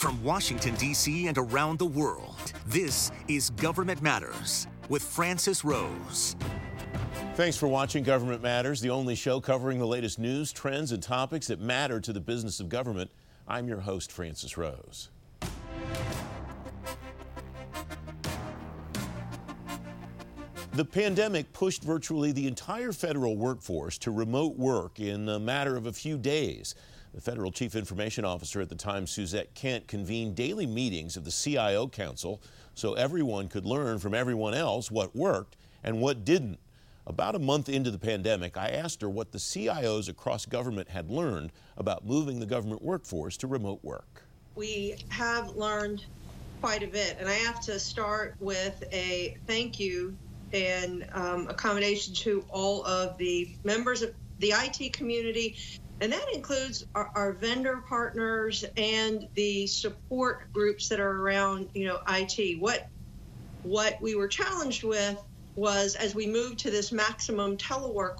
[0.00, 1.26] From Washington, D.C.
[1.26, 6.36] and around the world, this is Government Matters with Francis Rose.
[7.34, 11.48] Thanks for watching Government Matters, the only show covering the latest news, trends, and topics
[11.48, 13.10] that matter to the business of government.
[13.46, 15.10] I'm your host, Francis Rose.
[20.72, 25.84] The pandemic pushed virtually the entire federal workforce to remote work in a matter of
[25.84, 26.74] a few days.
[27.12, 31.32] The federal chief information officer at the time, Suzette Kent, convened daily meetings of the
[31.32, 32.40] CIO Council
[32.74, 36.60] so everyone could learn from everyone else what worked and what didn't.
[37.06, 41.10] About a month into the pandemic, I asked her what the CIOs across government had
[41.10, 44.22] learned about moving the government workforce to remote work.
[44.54, 46.04] We have learned
[46.60, 50.16] quite a bit, and I have to start with a thank you
[50.52, 55.56] and um, accommodation to all of the members of the IT community
[56.00, 61.86] and that includes our, our, vendor partners and the support groups that are around, you
[61.86, 62.60] know, IT.
[62.60, 62.86] What
[63.62, 65.22] what we were challenged with
[65.56, 68.14] was as we moved to this maximum telework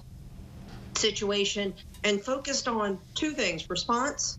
[0.95, 4.37] situation and focused on two things: response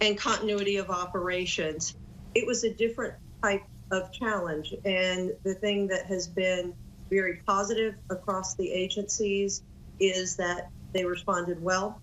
[0.00, 1.96] and continuity of operations.
[2.34, 6.74] It was a different type of challenge, and the thing that has been
[7.10, 9.62] very positive across the agencies
[9.98, 12.00] is that they responded well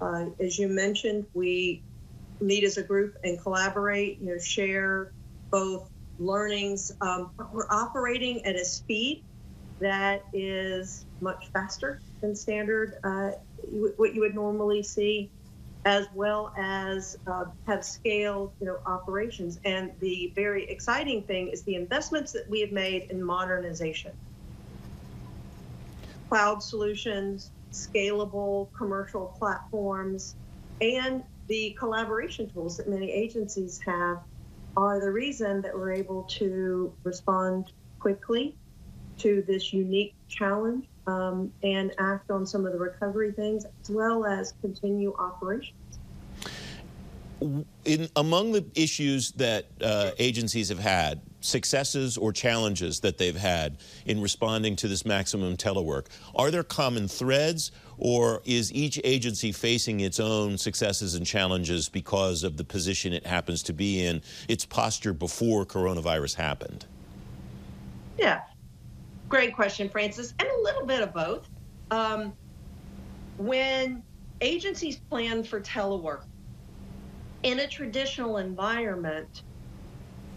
[0.00, 1.82] uh, as you mentioned, we
[2.40, 5.12] meet as a group and collaborate, you know, share
[5.50, 6.92] both learnings.
[7.00, 9.22] Um, we're operating at a speed
[9.80, 13.32] that is much faster than standard, uh,
[13.96, 15.30] what you would normally see,
[15.84, 19.58] as well as uh, have scaled, you know, operations.
[19.64, 24.12] And the very exciting thing is the investments that we have made in modernization,
[26.28, 30.36] cloud solutions, scalable commercial platforms,
[30.80, 34.18] and the collaboration tools that many agencies have
[34.76, 38.56] are the reason that we're able to respond quickly
[39.18, 44.24] to this unique challenge um, and act on some of the recovery things as well
[44.24, 45.74] as continue operations.
[47.84, 53.76] In, among the issues that uh, agencies have had, successes or challenges that they've had
[54.06, 60.00] in responding to this maximum telework, are there common threads or is each agency facing
[60.00, 64.64] its own successes and challenges because of the position it happens to be in, its
[64.64, 66.86] posture before coronavirus happened?
[68.18, 68.40] Yeah,
[69.28, 71.48] great question, Francis, and a little bit of both.
[71.90, 72.32] Um,
[73.36, 74.02] when
[74.40, 76.22] agencies plan for telework,
[77.42, 79.42] in a traditional environment,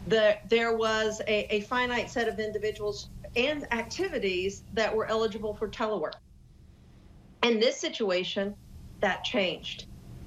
[0.07, 5.67] the, there was a, a finite set of individuals and activities that were eligible for
[5.67, 6.13] telework.
[7.43, 8.55] In this situation,
[9.01, 9.85] that changed.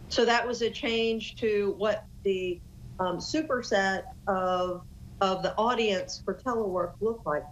[0.09, 2.61] So that was a change to what the
[2.99, 4.83] um, superset of
[5.21, 7.45] of the audience for telework looked like.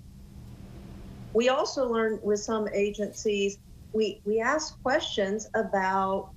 [1.34, 3.59] We also learned with some agencies,
[3.93, 6.31] we we asked questions about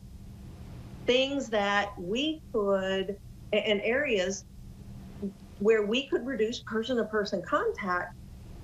[1.05, 3.17] things that we could
[3.53, 4.45] and areas
[5.61, 8.15] where we could reduce person to person contact.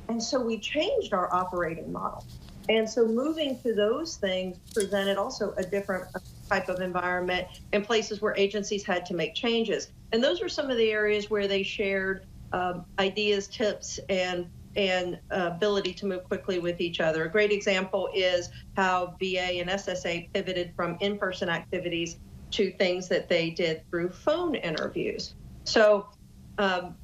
[0.10, 2.26] And so we changed our operating model.
[2.70, 6.06] And so moving to those things presented also a different
[6.50, 9.92] type of environment in places where agencies had to make changes.
[10.12, 15.18] And those were some of the areas where they shared um, ideas, tips, and and
[15.32, 17.26] uh, ability to move quickly with each other.
[17.26, 22.20] A great example is how VA and SSA pivoted from in-person activities
[22.52, 25.34] to things that they did through phone interviews.
[25.64, 26.10] So
[26.58, 26.96] um,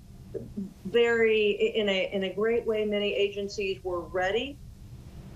[0.86, 4.58] very in a in a great way many agencies were ready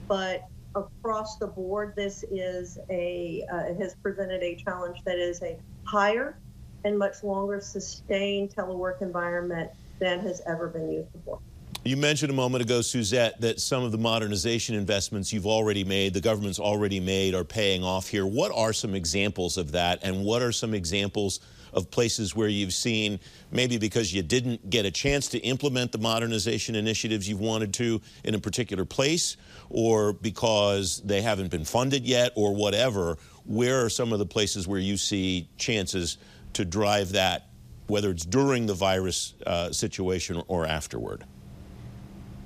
[0.07, 5.57] but across the board this is a uh, has presented a challenge that is a
[5.83, 6.38] higher
[6.83, 9.69] and much longer sustained telework environment
[10.00, 11.39] than has ever been used before
[11.83, 16.13] you mentioned a moment ago, Suzette, that some of the modernization investments you've already made,
[16.13, 18.25] the government's already made, are paying off here.
[18.25, 21.39] What are some examples of that, and what are some examples
[21.73, 23.19] of places where you've seen,
[23.51, 28.01] maybe because you didn't get a chance to implement the modernization initiatives you've wanted to
[28.24, 29.38] in a particular place,
[29.69, 33.18] or because they haven't been funded yet, or whatever?
[33.45, 36.18] Where are some of the places where you see chances
[36.53, 37.50] to drive that,
[37.88, 41.24] whether it's during the virus uh, situation or afterward?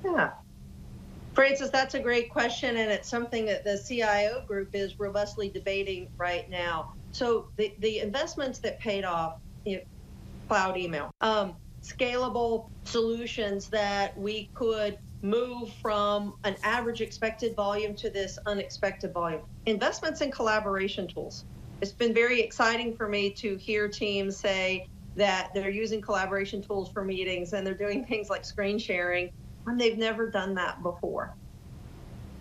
[0.04, 0.32] Yeah.
[1.34, 6.08] Francis, that's a great question, and it's something that the CIO group is robustly debating
[6.18, 6.92] right now.
[7.12, 9.82] So the, the investments that paid off, you know,
[10.48, 18.10] cloud email, um, scalable solutions that we could move from an average expected volume to
[18.10, 19.42] this unexpected volume.
[19.66, 21.44] Investments in collaboration tools.
[21.80, 24.86] It's been very exciting for me to hear teams say,
[25.16, 29.30] that they're using collaboration tools for meetings and they're doing things like screen sharing
[29.64, 31.34] when they've never done that before.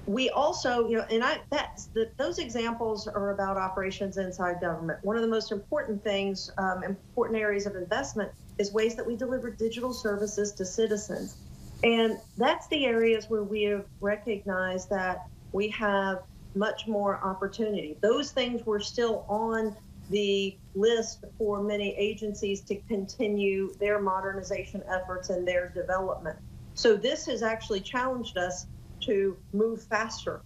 [0.08, 5.00] We also, you know, and I that's the, those examples are about operations inside government.
[5.04, 9.16] One of the most important things, um, important areas of investment, is ways that we
[9.16, 11.38] deliver digital services to citizens,
[11.84, 16.24] and that's the areas where we have recognized that we have
[16.56, 17.98] much more opportunity.
[18.02, 19.76] Those things were still on
[20.10, 26.38] the list for many agencies to continue their modernization efforts and their development.
[26.74, 28.66] So this has actually challenged us
[29.02, 30.42] to move faster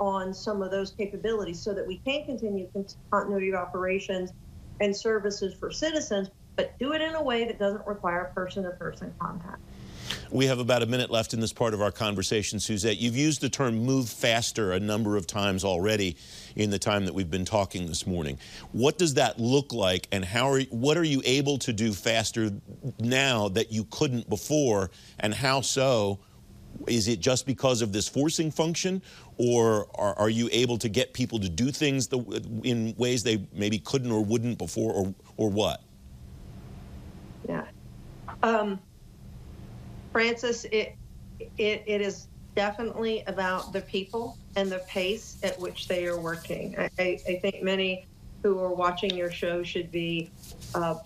[0.00, 2.68] on some of those capabilities so that we can continue
[3.10, 4.32] continuity of operations
[4.80, 8.70] and services for citizens, but do it in a way that doesn't require person to
[8.70, 9.60] person contact.
[10.30, 12.98] We have about a minute left in this part of our conversation, Suzette.
[12.98, 16.16] You've used the term move faster a number of times already
[16.54, 18.38] in the time that we've been talking this morning.
[18.72, 22.50] What does that look like, and how are, what are you able to do faster
[22.98, 26.20] now that you couldn't before, and how so?
[26.86, 29.02] Is it just because of this forcing function,
[29.36, 32.18] or are, are you able to get people to do things the,
[32.64, 35.82] in ways they maybe couldn't or wouldn't before, or, or what?
[37.48, 37.64] Yeah.
[38.42, 38.78] Um,
[40.12, 40.96] Francis, it,
[41.58, 46.76] it, it is definitely about the people and the pace at which they are working.
[46.78, 48.06] I, I, think many
[48.42, 50.30] who are watching your show should be
[50.74, 50.96] uh,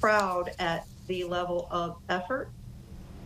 [0.00, 2.50] proud at the level of effort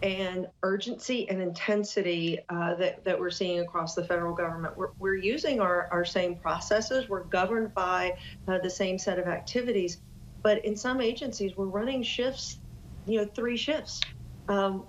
[0.03, 4.77] and urgency and intensity uh, that, that we're seeing across the federal government.
[4.77, 8.17] We're, we're using our, our same processes, we're governed by
[8.49, 10.01] uh, the same set of activities,
[10.43, 12.61] but in some agencies, we're running shifts,
[13.07, 14.01] you know, three shifts.
[14.49, 14.85] Um,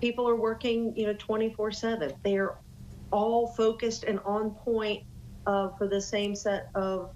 [0.00, 2.12] people are working, you know, 24 7.
[2.22, 2.56] They are
[3.10, 5.02] all focused and on point
[5.46, 7.10] uh, for the same set of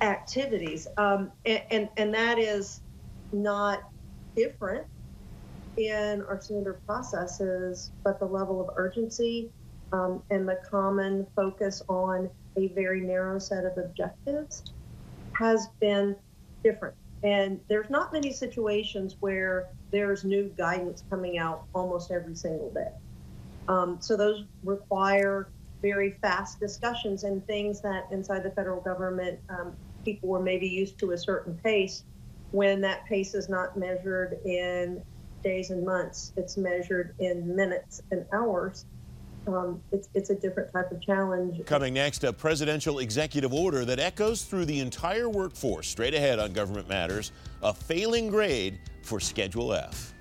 [0.00, 0.86] activities.
[0.96, 2.80] Um, and, and, and that is
[3.32, 3.82] not
[4.36, 4.86] different
[5.76, 9.50] in our standard processes, but the level of urgency
[9.92, 14.62] um, and the common focus on a very narrow set of objectives
[15.32, 16.16] has been
[16.62, 16.94] different.
[17.22, 22.90] And there's not many situations where there's new guidance coming out almost every single day.
[23.68, 25.48] Um, so those require
[25.80, 29.72] very fast discussions and things that inside the federal government um,
[30.04, 32.04] people were maybe used to a certain pace.
[32.50, 35.02] When that pace is not measured in
[35.42, 38.86] days and months, it's measured in minutes and hours
[39.46, 41.64] um, it's, it's a different type of challenge.
[41.66, 45.88] Coming next, a presidential executive order that echoes through the entire workforce.
[45.88, 50.11] Straight ahead on Government Matters, a failing grade for Schedule F.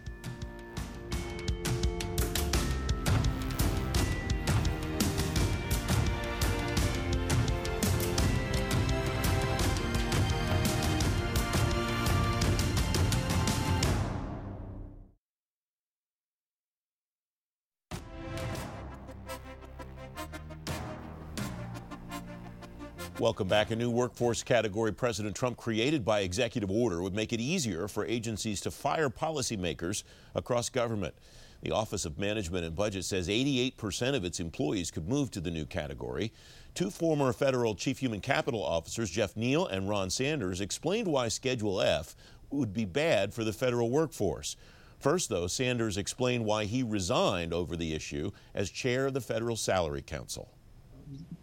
[23.22, 23.70] Welcome back.
[23.70, 28.04] A new workforce category President Trump created by executive order would make it easier for
[28.04, 30.02] agencies to fire policymakers
[30.34, 31.14] across government.
[31.62, 35.52] The Office of Management and Budget says 88% of its employees could move to the
[35.52, 36.34] new category.
[36.74, 41.80] Two former federal chief human capital officers, Jeff Neal and Ron Sanders, explained why Schedule
[41.80, 42.16] F
[42.50, 44.56] would be bad for the federal workforce.
[44.98, 49.58] First, though, Sanders explained why he resigned over the issue as chair of the Federal
[49.58, 50.50] Salary Council.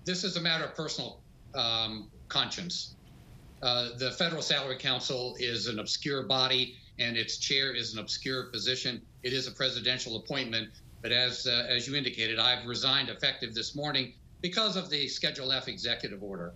[0.05, 1.21] This is a matter of personal
[1.59, 2.95] um, conscience.
[3.61, 8.45] Uh, the Federal Salary Council is an obscure body, and its chair is an obscure
[8.45, 9.03] position.
[9.23, 10.69] It is a presidential appointment,
[11.03, 15.53] but as uh, as you indicated, I've resigned effective this morning because of the Schedule
[15.53, 16.55] F executive order.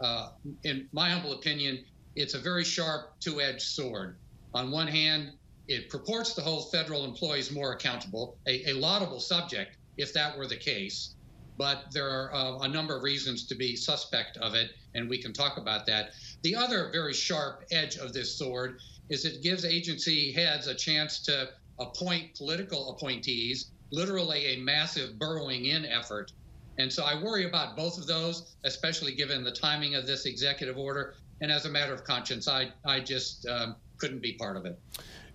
[0.00, 0.30] Uh,
[0.64, 1.84] in my humble opinion,
[2.16, 4.16] it's a very sharp two-edged sword.
[4.54, 5.32] On one hand,
[5.68, 10.48] it purports to hold federal employees more accountable, a, a laudable subject if that were
[10.48, 11.14] the case
[11.60, 15.18] but there are uh, a number of reasons to be suspect of it, and we
[15.18, 16.12] can talk about that.
[16.40, 21.18] The other very sharp edge of this sword is it gives agency heads a chance
[21.24, 26.32] to appoint political appointees, literally a massive burrowing in effort.
[26.78, 30.78] And so I worry about both of those, especially given the timing of this executive
[30.78, 31.16] order.
[31.42, 34.80] And as a matter of conscience, I, I just um, couldn't be part of it.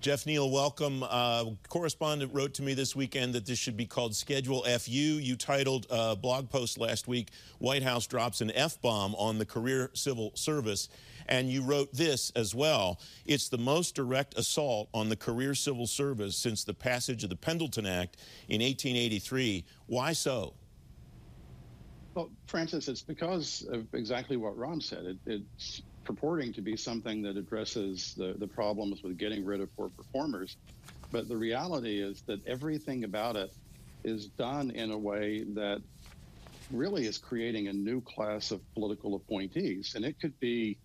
[0.06, 1.02] Jeff Neal, welcome.
[1.02, 4.92] Uh, correspondent wrote to me this weekend that this should be called Schedule FU.
[4.92, 9.40] You titled a uh, blog post last week, White House drops an F bomb on
[9.40, 10.90] the career civil service.
[11.26, 13.00] And you wrote this as well.
[13.26, 17.36] It's the most direct assault on the career civil service since the passage of the
[17.36, 19.66] Pendleton Act in 1883.
[19.88, 20.54] Why so?
[22.14, 25.06] Well, Francis, it's because of exactly what Ron said.
[25.06, 29.76] It, it's purporting to be something that addresses the, the problems with getting rid of
[29.76, 30.56] poor performers.
[31.12, 33.52] But the reality is that everything about it
[34.04, 35.82] is done in a way that
[36.72, 39.94] really is creating a new class of political appointees.
[39.96, 40.78] And it could be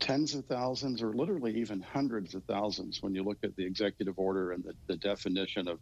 [0.00, 4.14] tens of thousands or literally even hundreds of thousands when you look at the executive
[4.16, 5.80] order and the, the definition of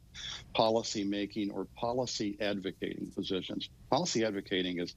[0.54, 3.68] policy making or policy advocating positions.
[3.90, 4.94] Policy advocating is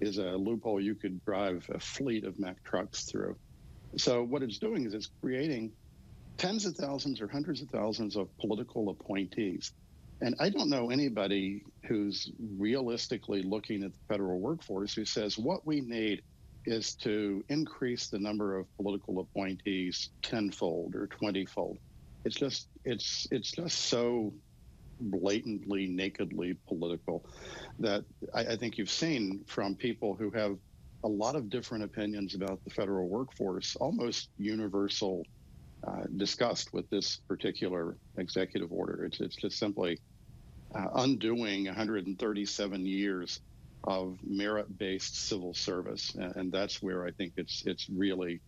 [0.00, 3.36] is a loophole you could drive a fleet of Mack trucks through.
[3.96, 5.72] So what it's doing is it's creating
[6.38, 9.72] tens of thousands or hundreds of thousands of political appointees.
[10.22, 15.66] And I don't know anybody who's realistically looking at the federal workforce who says what
[15.66, 16.22] we need
[16.66, 21.78] is to increase the number of political appointees tenfold or twentyfold.
[22.24, 24.34] It's just it's it's just so
[25.00, 27.24] blatantly, nakedly political
[27.78, 28.04] that
[28.34, 30.56] I, I think you've seen from people who have
[31.04, 35.24] a lot of different opinions about the federal workforce, almost universal
[35.86, 39.04] uh, disgust with this particular executive order.
[39.06, 39.98] It's, it's just simply
[40.74, 43.40] uh, undoing 137 years
[43.84, 48.42] of merit-based civil service, and, and, that's where I think it's it's really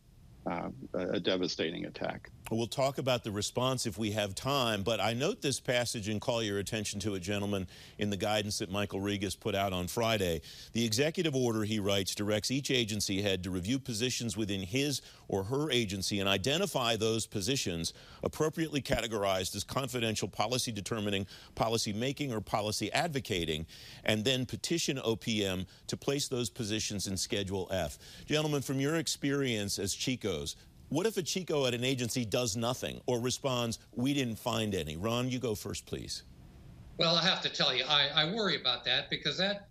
[0.51, 2.31] uh, a devastating attack.
[2.51, 6.21] We'll talk about the response if we have time, but I note this passage and
[6.21, 7.67] call your attention to it, gentlemen,
[7.99, 10.43] in the guidance that Michael Rigas put out on Friday.
[10.73, 15.45] The executive order, he writes, directs each agency head to review positions within his or
[15.45, 22.43] her agency and identify those positions appropriately categorized as confidential policy determining, policy making, or
[22.43, 23.65] policy advocating,
[24.05, 27.99] and then petition OPM to place those positions in Schedule F.
[28.27, 30.55] Gentlemen, from your experience as CHCOs,
[30.93, 34.97] what if a CHCO at an agency does nothing or responds, we didn't find any?
[34.97, 36.23] Ron, you go first, please.
[36.99, 39.69] Well, I have to tell you, I, I worry about that because that,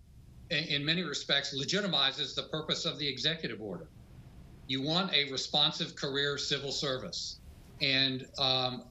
[0.50, 3.86] in many respects, legitimizes the purpose of the executive order.
[4.66, 7.38] You want a responsive career civil service.
[7.80, 8.84] And um,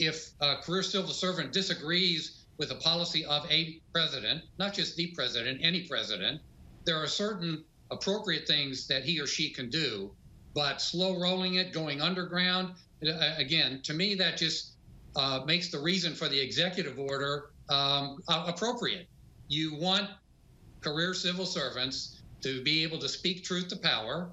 [0.00, 5.12] if a career civil servant disagrees with the policy of a president, not just the
[5.14, 6.40] president, any president,
[6.84, 10.10] there are certain appropriate things that he or she can do
[10.56, 12.72] but slow rolling it, going underground,
[13.06, 14.72] uh, again, to me, that just
[15.14, 19.06] uh, makes the reason for the executive order um, appropriate.
[19.48, 20.08] You want
[20.80, 24.30] career civil servants to be able to speak truth to power.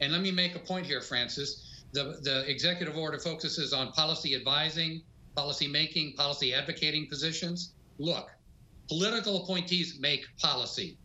[0.00, 1.84] And let me make a point here, Francis.
[1.92, 5.02] The, the executive order focuses on policy advising,
[5.36, 7.74] policy making, policy advocating positions.
[7.98, 8.30] Look,
[8.88, 10.98] political appointees make policy,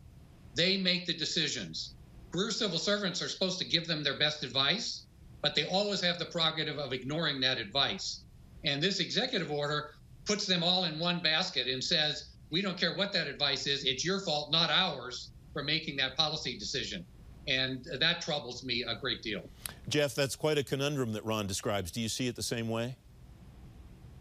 [0.56, 1.94] they make the decisions.
[2.32, 5.06] Career civil servants are supposed to give them their best advice,
[5.40, 8.20] but they always have the prerogative of ignoring that advice.
[8.64, 9.94] And this executive order
[10.24, 13.84] puts them all in one basket and says, we don't care what that advice is,
[13.84, 17.04] it's your fault, not ours, for making that policy decision.
[17.46, 19.42] And that troubles me a great deal.
[19.88, 21.90] Jeff, that's quite a conundrum that Ron describes.
[21.90, 22.96] Do you see it the same way?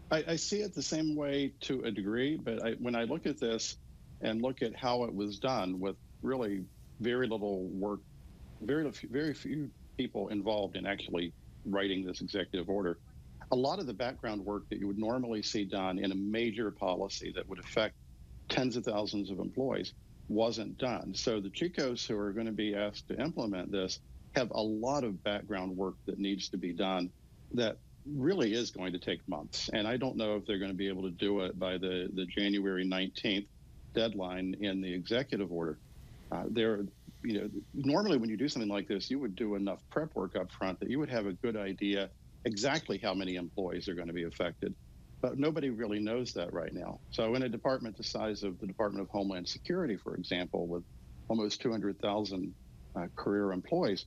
[0.09, 3.25] I, I see it the same way to a degree, but I, when I look
[3.25, 3.77] at this
[4.21, 6.63] and look at how it was done with really
[6.99, 7.99] very little work,
[8.61, 11.33] very very few people involved in actually
[11.65, 12.97] writing this executive order.
[13.51, 16.71] A lot of the background work that you would normally see done in a major
[16.71, 17.95] policy that would affect
[18.49, 19.93] tens of thousands of employees
[20.29, 21.13] wasn't done.
[21.15, 23.99] So the CHCOs who are going to be asked to implement this
[24.35, 27.09] have a lot of background work that needs to be done
[27.53, 29.69] that really is going to take months.
[29.71, 32.09] And I don't know if they're going to be able to do it by the,
[32.13, 33.47] the January 19th
[33.93, 35.79] deadline in the executive order.
[36.31, 36.81] Uh, there,
[37.23, 40.35] you know, normally when you do something like this, you would do enough prep work
[40.35, 42.09] up front that you would have a good idea
[42.45, 44.73] exactly how many employees are going to be affected.
[45.21, 46.99] But nobody really knows that right now.
[47.11, 50.83] So, in a department the size of the Department of Homeland Security, for example, with
[51.29, 52.53] almost 200,000
[52.95, 54.05] uh, career employees,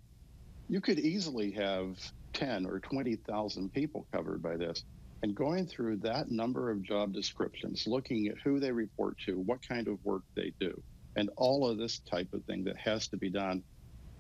[0.68, 1.98] you could easily have
[2.34, 4.84] 10 or 20,000 people covered by this.
[5.22, 9.58] And going through that number of job descriptions, looking at who they report to, what
[9.68, 10.72] kind of work they do,
[11.16, 13.62] and all of this type of thing that has to be done,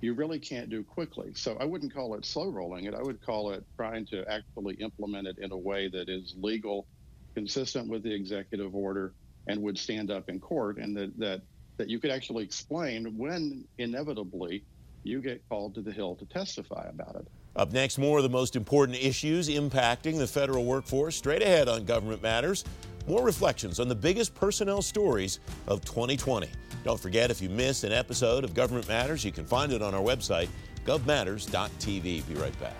[0.00, 1.32] you really can't do quickly.
[1.34, 2.94] So I wouldn't call it slow rolling it.
[2.94, 6.86] I would call it trying to actually implement it in a way that is legal,
[7.34, 9.12] consistent with the executive order,
[9.46, 11.42] and would stand up in court, and that that
[11.76, 14.64] that you could actually explain when inevitably
[15.02, 17.26] you get called to the Hill to testify about it.
[17.56, 21.16] Up next, more of the most important issues impacting the federal workforce.
[21.16, 22.64] Straight ahead on Government Matters,
[23.08, 26.48] more reflections on the biggest personnel stories of 2020.
[26.84, 29.94] Don't forget, if you missed an episode of Government Matters, you can find it on
[29.94, 30.48] our website,
[30.86, 32.26] govmatters.tv.
[32.26, 32.74] Be right back.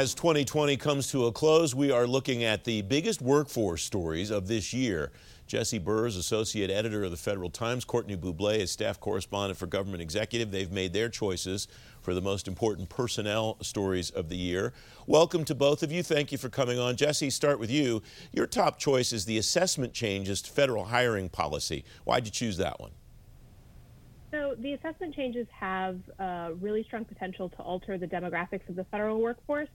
[0.00, 4.48] As 2020 comes to a close, we are looking at the biggest workforce stories of
[4.48, 5.12] this year.
[5.46, 10.00] Jessie Burrs, associate editor of the Federal Times, Courtney Buble is staff correspondent for Government
[10.00, 10.50] Executive.
[10.50, 11.68] They've made their choices
[12.00, 14.72] for the most important personnel stories of the year.
[15.06, 16.02] Welcome to both of you.
[16.02, 16.96] Thank you for coming on.
[16.96, 18.02] Jessie, start with you.
[18.32, 21.84] Your top choice is the assessment changes to federal hiring policy.
[22.04, 22.92] Why'd you choose that one?
[24.30, 28.84] So the assessment changes have uh, really strong potential to alter the demographics of the
[28.84, 29.68] federal workforce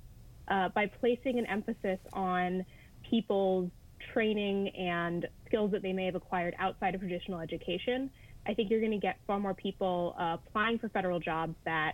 [0.48, 2.66] uh, by placing an emphasis on
[3.10, 3.70] people's
[4.14, 8.10] training and skills that they may have acquired outside of traditional education.
[8.48, 11.94] I think you're going to get far more people uh, applying for federal jobs that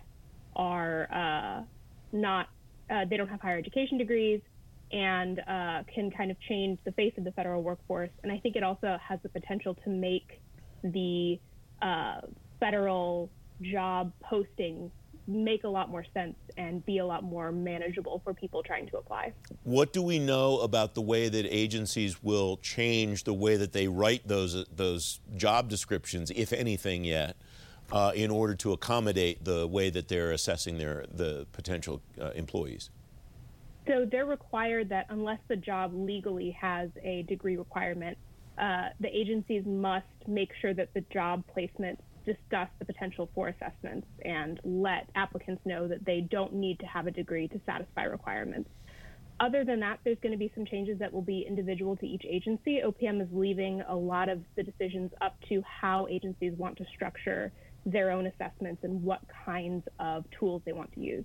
[0.54, 1.62] are uh,
[2.12, 2.48] not,
[2.90, 4.40] uh, they don't have higher education degrees
[4.92, 8.10] and uh, can kind of change the face of the federal workforce.
[8.22, 10.40] And I think it also has the potential to make
[10.84, 11.38] the
[12.60, 13.30] federal
[13.62, 14.90] job posting
[15.26, 18.96] make a lot more sense and be a lot more manageable for people trying to
[18.96, 19.32] apply.
[19.64, 23.88] What do we know about the way that agencies will change the way that they
[23.88, 27.36] write those those job descriptions, if anything yet,
[27.92, 32.90] uh, in order to accommodate the way that they're assessing their the potential uh, employees?
[33.86, 38.16] So they're required that unless the job legally has a degree requirement,
[38.58, 44.06] uh, the agencies must make sure that the job placement discuss the potential for assessments
[44.24, 48.68] and let applicants know that they don't need to have a degree to satisfy requirements.
[49.40, 52.24] Other than that, there's going to be some changes that will be individual to each
[52.28, 52.80] agency.
[52.84, 57.50] OPM is leaving a lot of the decisions up to how agencies want to structure
[57.84, 61.24] their own assessments and what kinds of tools they want to use.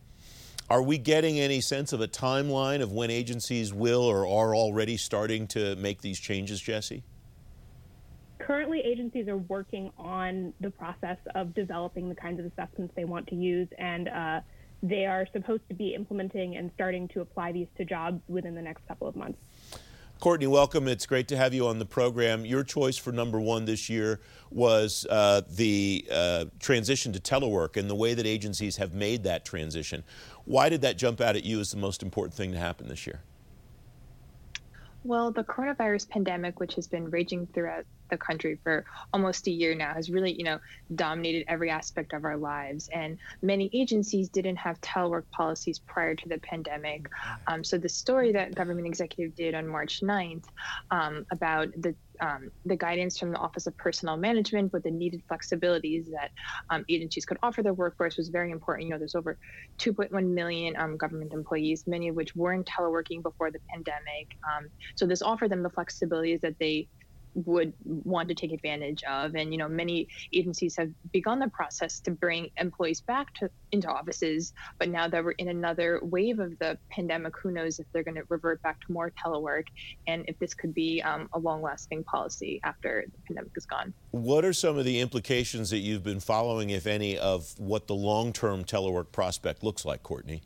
[0.70, 4.98] Are we getting any sense of a timeline of when agencies will or are already
[4.98, 7.04] starting to make these changes, Jessie?
[8.39, 13.27] Currently agencies are working on the process of developing the kinds of assessments they want
[13.27, 14.39] to use and uh,
[14.84, 18.62] they are supposed to be implementing and starting to apply these to jobs within the
[18.62, 19.39] next couple of months.
[20.20, 20.88] Courtney, welcome.
[20.88, 22.44] It's great to have you on the program.
[22.44, 27.88] Your choice for number one this year was uh, the uh, transition to telework and
[27.88, 30.03] the way that agencies have made that transition.
[30.46, 33.05] Why did that jump out at you as the most important thing to happen this
[33.05, 33.22] year?
[35.07, 39.74] Well, the coronavirus pandemic, which has been raging throughout the country for almost a year
[39.74, 40.59] now has really, you know,
[40.96, 42.89] dominated every aspect of our lives.
[42.93, 47.07] And many agencies didn't have telework policies prior to the pandemic.
[47.48, 50.43] Um, so the story that government executive did on March 9th
[50.91, 55.22] um, about the um, the guidance from the Office of Personnel Management with the needed
[55.32, 56.32] flexibilities that
[56.70, 58.88] um, agencies could offer their workforce was very important.
[58.88, 59.38] You know, there's over
[59.80, 64.27] 2.1 million um, government employees, many of which weren't teleworking before the pandemic.
[64.51, 66.88] Um, so this offered them the flexibilities that they
[67.33, 69.35] would want to take advantage of.
[69.35, 73.87] And you know, many agencies have begun the process to bring employees back to into
[73.87, 74.53] offices.
[74.79, 78.16] But now that we're in another wave of the pandemic, who knows if they're going
[78.16, 79.66] to revert back to more telework,
[80.07, 83.94] and if this could be um, a long-lasting policy after the pandemic is gone.
[84.11, 87.96] What are some of the implications that you've been following, if any, of what the
[87.96, 90.42] long-term telework prospect looks like, Courtney?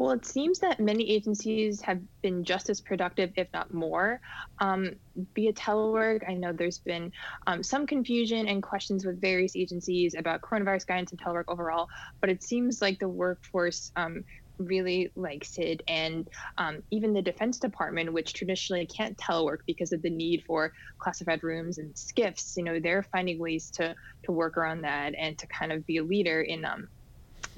[0.00, 4.18] Well, it seems that many agencies have been just as productive, if not more,
[4.58, 4.92] um,
[5.34, 6.26] via telework.
[6.26, 7.12] I know there's been
[7.46, 11.90] um, some confusion and questions with various agencies about coronavirus guidance and telework overall,
[12.22, 14.24] but it seems like the workforce um,
[14.56, 15.82] really likes it.
[15.86, 20.72] And um, even the Defense Department, which traditionally can't telework because of the need for
[20.98, 25.36] classified rooms and SCIFs you know, they're finding ways to to work around that and
[25.36, 26.88] to kind of be a leader in um,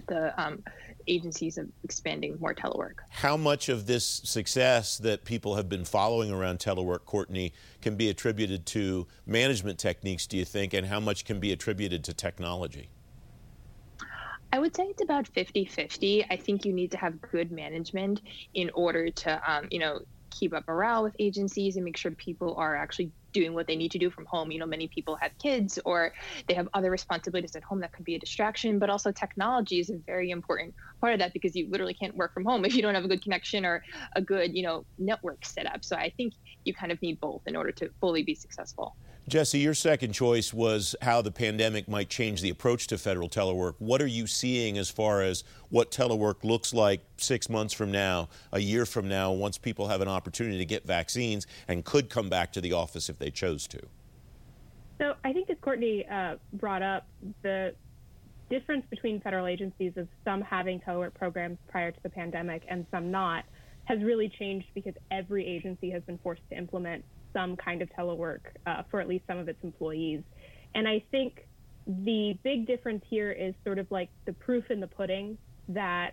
[0.08, 0.62] the um,
[1.06, 2.94] agencies of expanding more telework.
[3.10, 8.08] How much of this success that people have been following around telework, Courtney, can be
[8.08, 12.88] attributed to management techniques, do you think, and how much can be attributed to technology?
[14.52, 16.26] I would say it's about 50 50.
[16.30, 18.20] I think you need to have good management
[18.52, 22.54] in order to, um, you know, keep up morale with agencies and make sure people
[22.56, 24.50] are actually doing what they need to do from home.
[24.50, 26.12] You know, many people have kids or
[26.48, 29.90] they have other responsibilities at home that could be a distraction, but also technology is
[29.90, 32.82] a very important part of that because you literally can't work from home if you
[32.82, 33.82] don't have a good connection or
[34.16, 35.84] a good, you know, network set up.
[35.84, 36.32] So I think
[36.64, 38.96] you kind of need both in order to fully be successful.
[39.28, 43.74] Jessie, your second choice was how the pandemic might change the approach to federal telework.
[43.78, 48.28] What are you seeing as far as what telework looks like six months from now,
[48.50, 52.28] a year from now, once people have an opportunity to get vaccines and could come
[52.28, 53.80] back to the office if they chose to?
[54.98, 57.06] So I think as Courtney uh, brought up,
[57.42, 57.74] the
[58.50, 63.12] difference between federal agencies of some having telework programs prior to the pandemic and some
[63.12, 63.44] not
[63.84, 68.40] has really changed because every agency has been forced to implement some kind of telework
[68.66, 70.22] uh, for at least some of its employees.
[70.74, 71.46] And I think
[71.86, 75.36] the big difference here is sort of like the proof in the pudding
[75.68, 76.12] that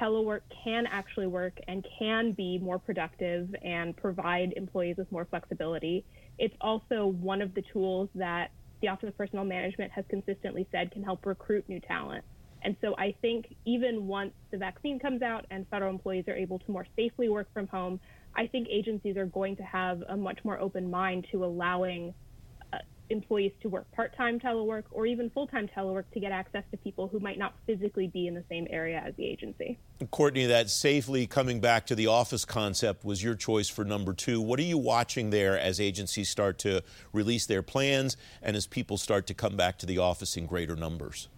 [0.00, 6.04] telework can actually work and can be more productive and provide employees with more flexibility.
[6.38, 10.90] It's also one of the tools that the Office of Personnel Management has consistently said
[10.90, 12.24] can help recruit new talent.
[12.62, 16.58] And so I think even once the vaccine comes out and federal employees are able
[16.58, 18.00] to more safely work from home,
[18.34, 22.14] I think agencies are going to have a much more open mind to allowing
[22.72, 22.78] uh,
[23.10, 27.18] employees to work part-time telework or even full-time telework to get access to people who
[27.20, 29.78] might not physically be in the same area as the agency.
[30.10, 34.40] Courtney, that safely coming back to the office concept was your choice for number two.
[34.40, 38.96] What are you watching there as agencies start to release their plans and as people
[38.96, 41.28] start to come back to the office in greater numbers?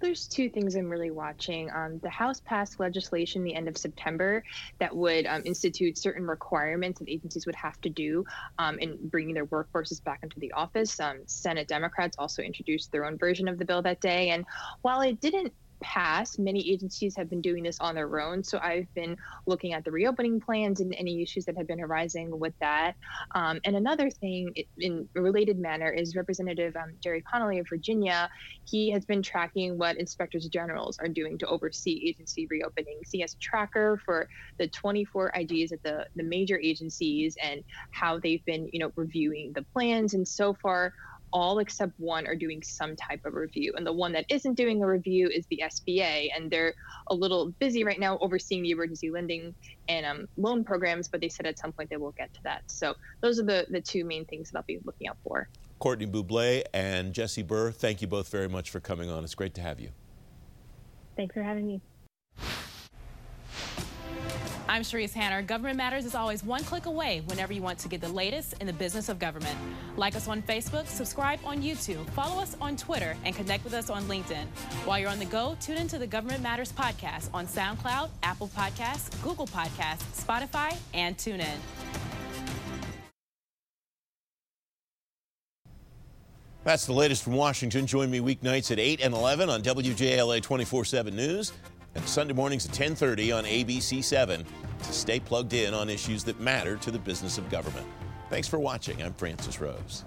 [0.00, 1.70] There's two things I'm really watching.
[1.70, 4.42] Um, the House passed legislation the end of September
[4.78, 8.24] that would um, institute certain requirements that agencies would have to do
[8.58, 10.98] um, in bringing their workforces back into the office.
[11.00, 14.30] Um, Senate Democrats also introduced their own version of the bill that day.
[14.30, 14.44] And
[14.82, 18.42] while it didn't past, many agencies have been doing this on their own.
[18.42, 22.38] So I've been looking at the reopening plans and any issues that have been arising
[22.38, 22.94] with that.
[23.34, 28.28] Um, and another thing in a related manner is Representative um, Gerry Connolly of Virginia.
[28.64, 33.08] He has been tracking what inspectors generals are doing to oversee agency reopenings.
[33.10, 38.18] He has a tracker for the 24 IGs at the, the major agencies and how
[38.18, 40.14] they've been, you know, reviewing the plans.
[40.14, 40.92] And so far,
[41.34, 43.74] all except one are doing some type of review.
[43.76, 46.28] And the one that isn't doing a review is the SBA.
[46.34, 46.74] And they're
[47.08, 49.52] a little busy right now overseeing the emergency lending
[49.88, 52.62] and um, loan programs, but they said at some point they will get to that.
[52.68, 55.48] So those are the, the two main things that I'll be looking out for.
[55.80, 59.24] Courtney Buble and Jessie Bur, thank you both very much for coming on.
[59.24, 59.90] It's great to have you.
[61.16, 61.80] Thanks for having me.
[64.74, 65.40] I'm Sharice Hanner.
[65.40, 68.66] Government Matters is always one click away whenever you want to get the latest in
[68.66, 69.56] the business of government.
[69.96, 73.88] Like us on Facebook, subscribe on YouTube, follow us on Twitter, and connect with us
[73.88, 74.46] on LinkedIn.
[74.84, 79.22] While you're on the go, tune into the Government Matters podcast on SoundCloud, Apple Podcasts,
[79.22, 81.58] Google Podcasts, Spotify, and TuneIn.
[86.64, 87.86] That's the latest from Washington.
[87.86, 91.52] Join me weeknights at 8 and 11 on WJLA 24 7 News
[91.94, 94.44] and Sunday mornings at 10:30 on ABC7
[94.86, 97.86] to stay plugged in on issues that matter to the business of government.
[98.30, 99.02] Thanks for watching.
[99.02, 100.04] I'm Francis Rose.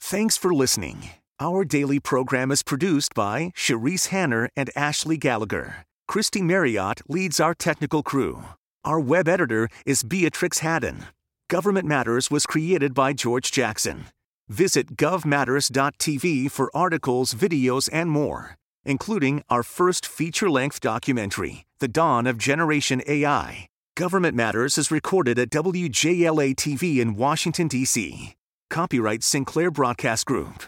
[0.00, 1.10] Thanks for listening.
[1.40, 5.84] Our daily program is produced by Cherise Hanner and Ashley Gallagher.
[6.08, 8.44] Christy Marriott leads our technical crew.
[8.84, 11.06] Our web editor is Beatrix Haddon.
[11.48, 14.06] Government Matters was created by George Jackson.
[14.48, 22.26] Visit govmatters.tv for articles, videos, and more, including our first feature length documentary, The Dawn
[22.26, 23.66] of Generation AI.
[23.96, 28.34] Government Matters is recorded at WJLA TV in Washington, D.C.
[28.70, 30.64] Copyright Sinclair Broadcast Group.